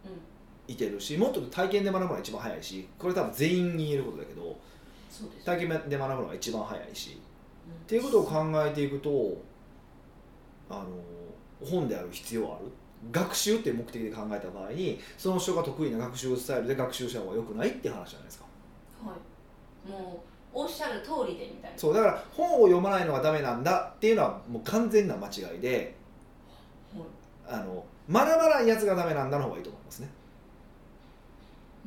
[0.04, 0.72] うん。
[0.72, 4.56] いてるしもっと体験で学ぶのが一番早いしこれ多分全員に言えることだけど
[5.10, 7.20] そうです体験で学ぶのが一番早いし
[7.66, 7.72] うん。
[7.72, 8.34] っていうことを考
[8.64, 9.36] えていくと
[10.70, 10.86] あの
[11.66, 12.70] 本である必要ある。
[13.12, 18.46] 学習っていう目的で考えた場合にその人が得意な学習スタイルで学習した方がよくないって話じゃないですか。
[19.04, 19.12] は
[19.86, 19.90] い。
[19.90, 20.22] も
[20.54, 21.76] うおっしゃる通りでみたいな。
[21.78, 25.94] そうだから本を読まないのがダメなんだっていうのはもう完全な間違いで
[27.48, 30.08] あの学ばないやつがダメなんだの方がいいと思いますね。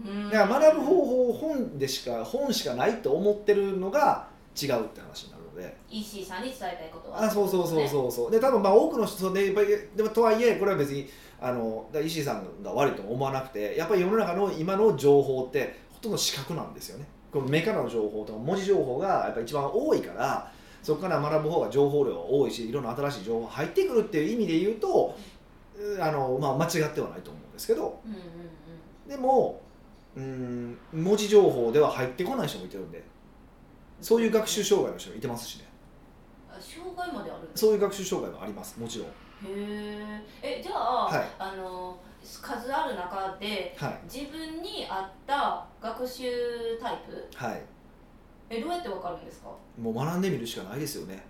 [0.06, 0.30] うん。
[0.30, 4.28] だから学ぶ方法を本でしか本しかないと思ってるのが
[4.60, 5.78] 違うって話になるので。
[5.90, 7.24] EC さんに伝えたいことは。
[7.24, 8.32] あそうそうそううそうそう。
[8.32, 11.08] で多分まあ多くの人でやっぱりでもとはいえこれは別に
[11.40, 17.06] あのだから石井さんが悪いとも思わなくてやっぱり世の中の今の情報ってほとんど視覚なんですよね。
[17.32, 25.37] この目からの情報とか文字情報がやっぱ一番多いからそこから学ぶ方が情報量が多いしいろんな新しい情報が入ってくるっていう意味で言うとう
[26.00, 28.00] あの、まあ、間違ってはないと思うんですけど。
[28.06, 28.22] うんうんう
[29.08, 29.10] ん。
[29.10, 29.62] でも
[30.16, 33.04] うん文字情報では入ってこない人もいてるんで。
[34.02, 35.66] そういう学習障害の人もいてますしね。
[36.50, 39.08] あ障害まであるんですそういう学習障害もありますもちろん。
[39.08, 40.22] へー。
[40.42, 41.28] えじゃあ、はい。
[41.40, 44.00] あの数ある中ではい。
[44.12, 46.24] 自分に合った学習
[46.82, 47.28] タイプ？
[47.36, 47.62] はい。
[48.50, 49.50] えどうやってわかるんですか？
[49.80, 51.26] もう学んでみるしかないですよね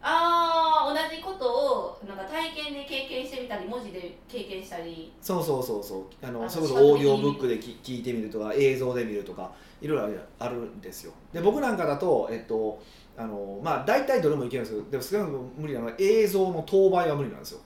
[0.00, 5.12] あー同じことをなんか体験で経験してみたり文字で経験したり。
[5.20, 6.26] そうそうそうそう。
[6.26, 11.12] あのそれこそオーディオブックでき聞いてみるとか映像で見るとかいろいろあるんですよ。
[11.32, 12.80] で僕なんかだとえっと
[13.16, 17.60] あのまあ大体どれもいけるんですけどでも少なくとも無理なのは映像の当倍は無理なんですよ。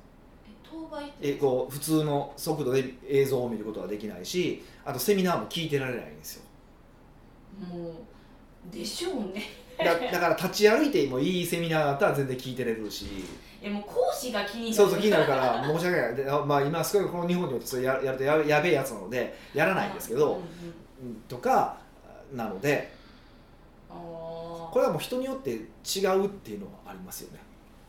[1.21, 6.43] えこう普通の速度で映像を見ることはできないしあとセミナーも聞いてられないんですよ。
[7.61, 7.93] もう
[8.71, 13.07] でしょうねだだから立ち歩いてもいいセミナーだったら全然聞いてれるし。
[13.63, 14.75] えもう講師が気になる。
[14.75, 16.17] そうそう気になるから申し訳ない。
[16.17, 20.43] で、あまあ、今すごいこの日本にてそれややるとややべえやつなのでやらないんですけど、うんうんうん
[21.29, 21.79] とか
[22.33, 22.93] なので
[23.89, 27.41] これはもう人によって違うっていうのはありますよね。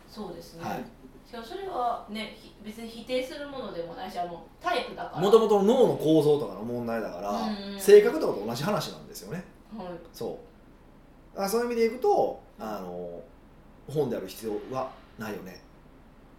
[0.09, 0.83] そうですね、はい。
[1.25, 5.21] しかもそれはねひ別に否定するものでもないしあのタイプだから。
[5.21, 7.79] もともとの脳の構造とかの問題だから、うんうん。
[7.79, 9.43] 性格とかと同じ話なんですよね。
[9.77, 9.87] はい。
[10.11, 10.52] そう
[11.35, 13.21] あそういう意味でいくとあの
[13.87, 15.61] 本である必要はないよね。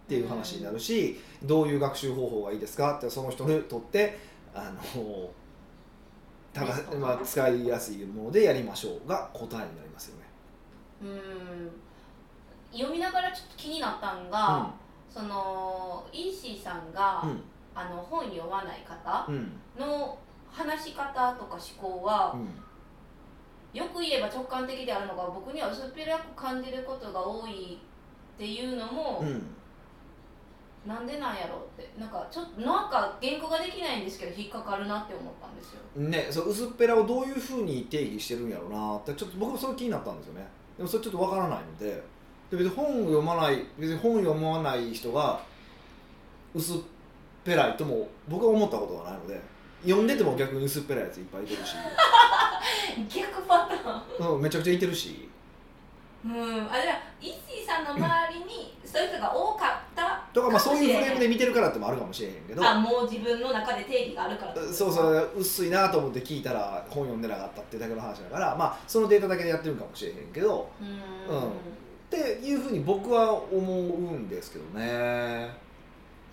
[0.05, 2.97] っていう話になるし、どういう学習方法がいいですか？
[2.97, 4.17] ってその人にとって
[4.53, 5.29] あの
[6.53, 10.23] ただベスト、なまあ、使いやすいものでやりましょうが答えになりますよね。
[11.01, 11.71] うん。
[12.71, 14.71] 読みながらちょっと気になったんが、
[15.09, 17.41] そのイーシーさんが、うん。
[17.73, 19.51] あの本読まない方うん。
[19.77, 20.17] の
[20.49, 21.59] 話し方とか思
[22.01, 22.47] 考はう、ん
[23.75, 27.77] よく言えば直感的であるのが僕には薄っぺらく感じることが多い
[28.35, 29.43] っていうのも、うん。
[30.87, 31.99] なんでなんやろうって。
[31.99, 35.81] なんかちょっとなんか言語ができないんですけど引っかかるなって思ったんですよ。
[35.95, 40.47] ね、そう薄っぺらをどういうふうに定義してるんやろうなってちょっと僕もそれ気になったんですよね。
[40.77, 42.15] でもそれちょっとわからないので。
[42.49, 45.41] で別に本を読まない別に本を読まない人が
[46.53, 46.77] 薄っ
[47.43, 49.41] ぺらいとも僕は思ったことがないので
[49.85, 51.75] 読んでても逆に薄っぺらいやついっぱいいてるし、
[53.09, 54.35] 逆パターン。
[54.35, 55.29] うん、めちゃくちゃいてるし。
[56.25, 62.67] うんあじゃあイッシーさんの周りにそういう人が多かったとかまあそういうフレームでで見てるからってもあるかもしれへんけど。
[62.67, 70.67] あもう自分の中で定義があるからそうそう薄いなと思って聞いたら本読んでなかったっていうだけの話だからまあそのデータだけでやってるかもしれへんけど。
[70.81, 71.41] ううんん。
[71.43, 71.47] っ
[72.09, 75.49] ていうふうに僕は思うんですけどね、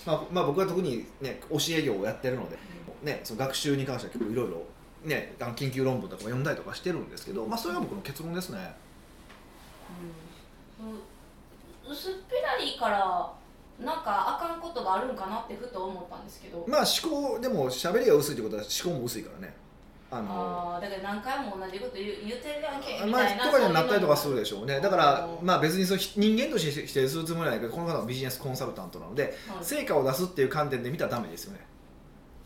[0.07, 2.57] まあ、まあ僕は特にね教え業をやってるので、
[3.03, 4.63] ね、その学習に関しては結構いろいろ
[5.05, 8.59] ねあの研究論文とかも読んだりとかしてるんですけど、まあ、それが僕の結論ですね。
[10.81, 10.89] うん。
[10.91, 10.99] うん
[11.85, 13.33] 薄っぺらいから
[13.85, 16.65] なんかあかんことがあるんかなってふと思ったんですけど。
[16.69, 19.53] まあ思考でも喋りが薄いってことは思考も薄いからね。
[20.13, 24.79] あのあーだから何回も同じこと言う言ってるやんけみまあ、たいな、とかにはなったりとかするでしょうね。
[24.79, 25.47] だからうん。
[25.47, 29.65] まあ別にそう人間として否定するつもりはないけどこの方はビジネスコンサルタントなのでもはい。
[29.65, 31.61] 成果を出すっていう観点で見たらダメですよね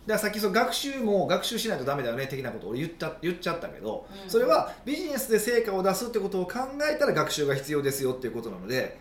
[0.06, 4.30] だからさっきその学習も学習しないとダメだよね的なことを言った言っちゃったけど、うん。
[4.30, 8.98] それはビジネスで成果を出すってことを考えたら学習が必要ですよっていうことなので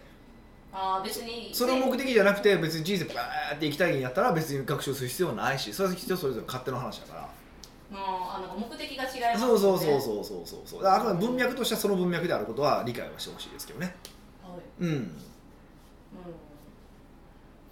[0.74, 7.22] あー別にその目的じゃなくて別に人生バーって生きたいんやったら別に学習する必要はないしそれは人それぞれ勝手の話だから。
[7.22, 10.84] うんあなんか目的が違いますそうそうそううそうそうそうそう。
[10.84, 13.96] だからあくまで文脈としてはその文脈であることは理解はしてほしいですけどね。
[14.44, 14.84] はい。
[14.84, 14.90] うん。
[14.90, 15.12] うん。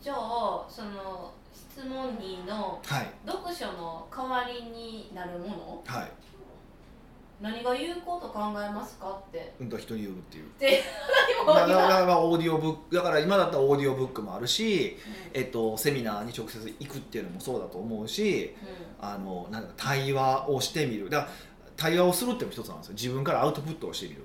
[0.01, 1.33] じゃあその
[1.75, 3.07] 質問2のはい。
[3.25, 5.83] 読書の代わりになるもの？
[5.85, 6.11] はい。
[7.41, 9.53] 何が有効と考えますかって。
[9.59, 10.45] うんと人によるっていう。
[10.59, 10.83] で
[11.45, 12.95] 何もだからオーディオブック。
[12.95, 14.97] だから今だったらオーディオブックもあるし、
[15.33, 18.55] えっと、セミナーに直接行くっていうのもそうだと思うし
[19.01, 19.07] うん。
[19.07, 21.09] あのなんだか対話をしてみる。
[21.09, 21.31] だから
[21.75, 22.93] 対話をするっていうのも一つなんですよ。
[22.93, 24.23] 自分からアウトプットをしてみる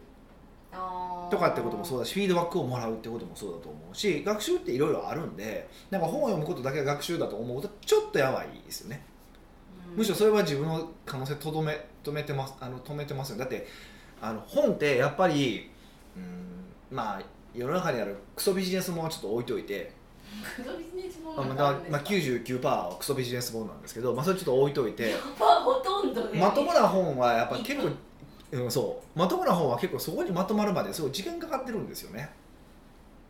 [1.31, 9.05] とかってこともそうだしフィードバックをもらうってこともそうだと思うし学習っていろいろあるんでなんか本を読むことだけが学習だと思うとちょっとやばいですよね。
[9.91, 9.97] うん。
[9.99, 13.67] むしろそれは自分の可能性とどめ止めてますあの止めてますよだって
[14.21, 15.71] あの本ってやっぱり
[16.17, 17.23] うんまあ
[17.55, 19.93] 世の中にあるクソビジネス本はちょっと置いといて
[20.57, 26.39] クソビジネス本まあまあまあ、あるんですか99%はクソビジネス本なんですけど、まあ、それちょっと置いといてまあほとんどね。
[26.39, 27.89] まともな本はやっぱり結構、
[28.53, 29.19] うん、そう。
[29.19, 32.31] まともな本は結構そこにまとまるまですごい時間かかってるんですよね。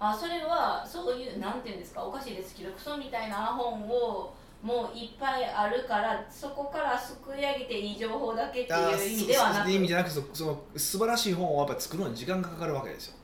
[0.00, 9.70] あそれはそういうなんていうんですかおかしいですけどクソみたいな本をもういっぱいあるからそこからすくい上げていい情報だけっていう意味ではなく。
[9.70, 13.14] 意味じゃなくてそその素晴らしい本をやっぱり作るのに時間がかかるわけですよ。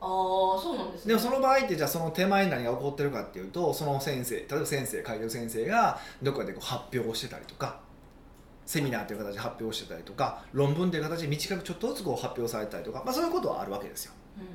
[0.00, 1.08] ああそうなんですね。
[1.10, 7.80] でもその場合ってじゃあその手前に何が起こってるかっていうとその先生例えば先生書いてる先生がどこかでこう発表をしてたりとか
[8.68, 14.12] セミナーという形で発表してたりとか論文という形で短くちょっとずつこう発表されたりとか、まあ、そういうことはあるわけですよ。
[14.36, 14.50] うんうん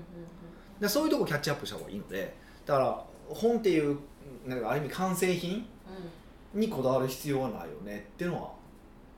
[0.79, 3.97] でそういうとこキャッチアップした方がいいのでだから本っていう
[4.45, 5.65] なんかある意味完成品
[6.53, 8.51] にこだわる必要はないよねっていうのは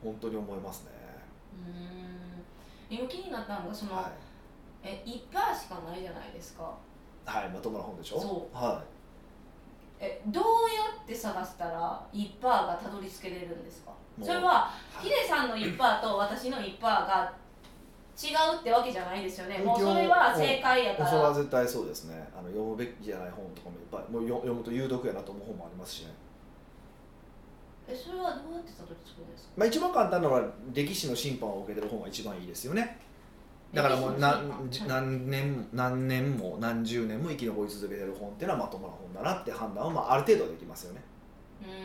[0.04, 0.92] 本当に思いますね、
[2.92, 3.00] うーん。
[3.02, 4.12] 今気になったのがその、は
[4.84, 6.74] え1パーしかないじゃないですか。
[7.26, 8.20] い、はい、まともな本でしょ？
[8.22, 8.84] そは
[10.00, 13.92] えどうやって探したら1パーがたどり着けれるんですか？
[14.22, 17.34] それはヒデさんの1パーと私の1パーが
[18.18, 19.58] 違うってわけじゃないですよね。
[19.58, 21.10] もうそれは正解やい、から。
[21.10, 22.28] それは絶対そうですね。
[22.34, 26.14] あの読むべきじゃない本とかもいっぱいもうよ読むと有毒やなと思う本もありますしね、
[27.90, 29.52] えそれはどうやってたどり着くんですか？
[29.58, 30.42] まあ、一番簡単なのは
[30.74, 32.98] 歴史の審判を受けてる本が一番いいですよね。
[33.74, 34.50] だからもう何
[34.88, 41.02] 何年何年も何十年も生き残り続けてる本っていうのはまともな本だなって判断はまあある程度はできますよね。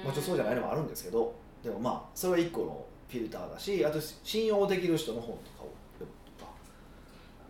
[0.04, 6.51] もちろんそうじゃないのもあるんですけどでもまあそれは一個のフィルターだしあと信用できる人の本とかを読むとか。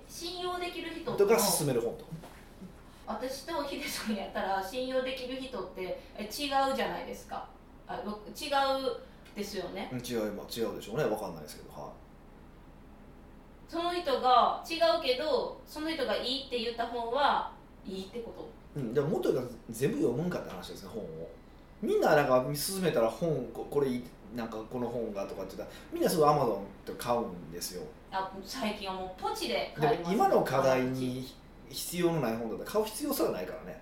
[0.09, 2.11] 信用できる人とか勧める本とか。
[3.07, 7.49] 私とヒデさんやったら信用できる人ってえ違うじゃないですか。
[7.87, 9.01] あ僕違う
[9.37, 9.91] ですよね。
[9.93, 11.05] うん違いま違うでしょうね。
[11.05, 11.71] わかんないですけど。
[11.71, 11.93] は
[13.69, 17.53] その人が違うけどその人がいいって言った本は
[17.87, 18.35] いいってこ
[18.75, 18.81] と？
[18.81, 21.31] い、うん、でももっと言うと全部読むんかって話ですね本を
[21.83, 27.83] みんななんか進めたら本ここれいいなんかこの本がとかって言ったらみんなすぐアマゾンって買うんですよ。
[28.13, 30.09] あ最近はもうポチでで買います。
[30.09, 31.27] も今の課題に
[31.69, 33.81] 必要のない本だったら買う必要すらないからね。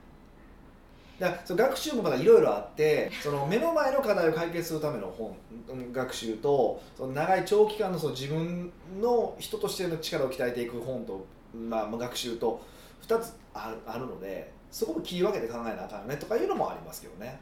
[1.19, 5.37] だからその学習もまだいろいろあって その目の前の課題を解決するための本
[5.69, 12.61] うん学習とその長い長期間のその自分の人としての力を鍛えていく本と、まあ、まあ学習と
[13.03, 17.41] 2つあるあるのでそこも切り分けて考えなあかんよねとかいうのもありますけどね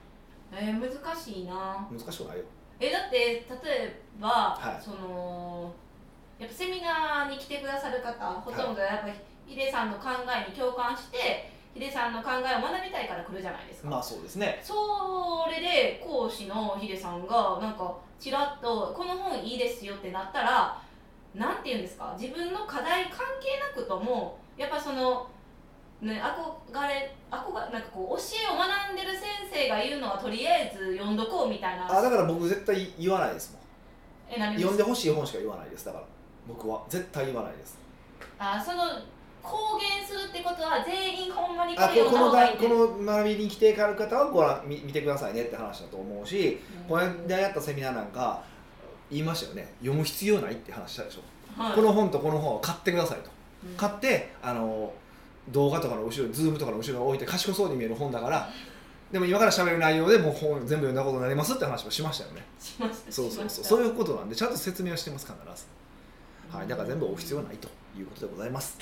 [0.52, 1.86] えー、難しいな。
[1.90, 2.44] 難しくないよ。
[2.78, 4.82] えだって例えば、はい。
[4.82, 5.72] その
[6.38, 9.12] やっぱセミナーに来てくださる方ほとんどやっぱり
[9.46, 14.60] ヒデさんの考えに共感してヒデさんの考えを学びたいから来るじゃないですか、まあそうですね。
[14.62, 20.78] それで講師のヒデさんがなんかちらっと「この本いいですよ」ってなったら
[21.34, 22.14] なんて言うんですか？
[22.18, 25.26] 自分の課題関係なくともやっぱその、
[26.00, 31.90] ね、憧れ憧れなんかこう教えを学んでる先生が言うのはとりあえず読んどこうみたいな。
[31.90, 33.62] あだから僕絶対言わないですもん。
[34.28, 36.04] え何読んでほしい本しか言わないですだから
[36.46, 36.82] 僕は。
[36.88, 37.78] 絶対言わないです。
[38.38, 38.82] あその
[39.42, 46.88] 公言するってことは全員ほんまにこあれのこの学びに来てかる方はご覧見見てくださいねって話だと思うし、うん。
[46.88, 48.42] この間やったセミナーなんか
[49.10, 49.72] 言いましたよね。
[49.80, 51.20] 読む必要ないって話したでしょ、
[51.58, 51.74] はい。
[51.74, 53.30] この本とこの本を買ってくださいと、
[53.64, 53.76] うん。
[53.76, 54.92] 買ってあの
[55.50, 58.48] 動画とかの後ろズームとかの後ろに置いて賢そうに見える本だから
[59.12, 62.44] でも今から喋る内容でもう本全部読んだことになりますって話をしましたよね。
[62.58, 63.64] しましたそうそうそう。
[63.64, 65.66] しそういうことなんでちゃんと説明はしてます必ず、
[66.50, 68.78] たはい、だから全部追う必要はないということでございます。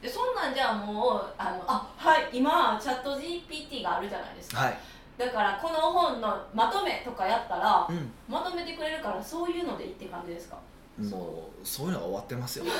[0.00, 4.60] でそんなんじゃあもうあのあはい今チャット GPT があるじゃないですか。
[4.62, 4.78] はい、
[5.18, 8.10] だからこの本のまとめとかやったらうん。
[8.26, 10.56] まとめてくれるからそういうのでいいって感じですか？
[10.98, 12.64] もうそういうのは終わってますよ。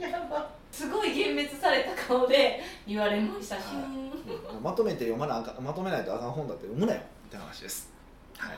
[0.00, 4.02] やばすごい幻滅された顔で言われましたし、はい
[4.62, 7.92] まとめて読まなあかんまとめないとあかん本だって読むなよって話です。
[8.38, 8.56] はい。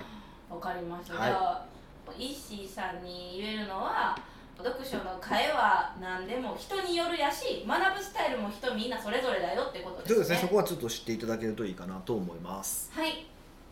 [0.53, 1.31] わかりました、はい。
[1.31, 1.67] じゃあ
[2.19, 4.17] イッシーさんに言えるのは
[4.59, 10.15] 読書の会は何でも人によるやし学ぶスタイルも人みんなそれぞれだよってことですね。
[10.15, 10.39] そうですね。
[10.43, 12.93] そこはちょっと知っていただけるといいかなと思います。
[12.93, 13.27] はい。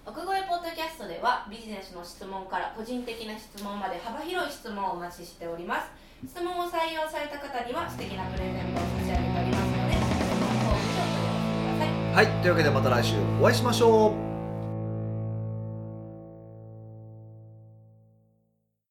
[0.04, 12.14] 奥越ポッドキャストではビジネスの質問から個人的な質問まで幅広い質問をお待ちしております質問を採用された方には素敵なプレゼントを差し上げておりますので質問フォームにお問い合わせください。
[12.14, 14.31] はいというわけでまた来週お会いしましょう。